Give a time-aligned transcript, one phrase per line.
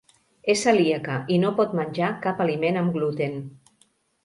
[0.53, 3.39] És celíaca i no pot menjar cap aliment amb gluten.